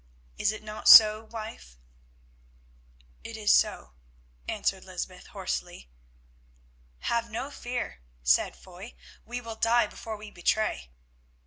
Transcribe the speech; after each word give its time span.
Is 0.39 0.51
it 0.51 0.63
not 0.63 0.87
so, 0.87 1.25
wife?" 1.25 1.77
"It 3.23 3.37
is 3.37 3.53
so," 3.53 3.93
answered 4.47 4.83
Lysbeth 4.83 5.27
hoarsely. 5.27 5.91
"Have 7.01 7.29
no 7.29 7.51
fear," 7.51 8.01
said 8.23 8.55
Foy. 8.55 8.95
"We 9.25 9.41
will 9.41 9.55
die 9.57 9.85
before 9.85 10.17
we 10.17 10.31
betray." 10.31 10.89